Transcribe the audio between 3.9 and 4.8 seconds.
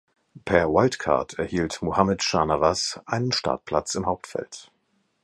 im Hauptfeld.